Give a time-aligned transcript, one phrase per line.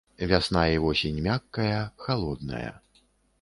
[0.29, 2.73] Вясна і восень мяккая халодная.